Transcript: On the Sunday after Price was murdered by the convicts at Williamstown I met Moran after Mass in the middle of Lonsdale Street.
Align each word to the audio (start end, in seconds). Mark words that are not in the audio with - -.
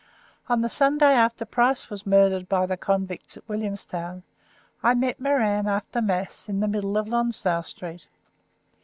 On 0.49 0.61
the 0.61 0.67
Sunday 0.67 1.13
after 1.13 1.45
Price 1.45 1.91
was 1.91 2.07
murdered 2.07 2.49
by 2.49 2.65
the 2.65 2.75
convicts 2.75 3.37
at 3.37 3.47
Williamstown 3.47 4.23
I 4.81 4.95
met 4.95 5.19
Moran 5.19 5.67
after 5.67 6.01
Mass 6.01 6.49
in 6.49 6.59
the 6.59 6.67
middle 6.67 6.97
of 6.97 7.07
Lonsdale 7.07 7.61
Street. 7.61 8.07